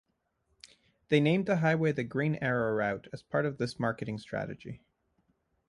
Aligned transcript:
They 1.09 1.19
named 1.19 1.45
the 1.45 1.57
highway 1.57 1.91
the 1.91 2.03
Green 2.03 2.33
Arrow 2.41 2.73
Route 2.73 3.07
as 3.13 3.21
part 3.21 3.45
of 3.45 3.59
this 3.59 3.79
marketing 3.79 4.17
strategy. 4.17 4.81